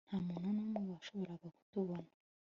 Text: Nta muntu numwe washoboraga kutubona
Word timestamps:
Nta 0.07 0.17
muntu 0.27 0.47
numwe 0.55 0.81
washoboraga 0.91 1.47
kutubona 1.55 2.09